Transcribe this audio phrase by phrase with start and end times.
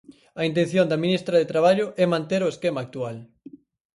[0.39, 3.17] A intención da ministra de Traballo é manter o esquema actual.